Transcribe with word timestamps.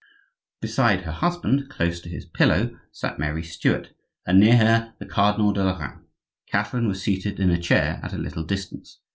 Beside 0.61 1.01
her 1.01 1.11
husband, 1.11 1.69
close 1.69 1.99
to 2.01 2.09
his 2.09 2.25
pillow, 2.25 2.75
sat 2.91 3.19
Mary 3.19 3.43
Stuart, 3.43 3.91
and 4.25 4.39
near 4.39 4.57
her 4.57 4.95
the 4.97 5.05
Cardinal 5.05 5.53
de 5.53 5.63
Lorraine. 5.63 6.07
Catherine 6.47 6.87
was 6.87 7.03
seated 7.03 7.39
in 7.39 7.51
a 7.51 7.61
chair 7.61 7.99
at 8.01 8.11
a 8.11 8.17
little 8.17 8.43
distance. 8.43 8.97